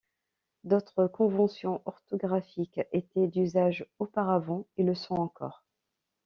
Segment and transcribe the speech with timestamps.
[0.63, 5.63] D’autres conventions orthographique étaient d’usage auparavant et le sont encore.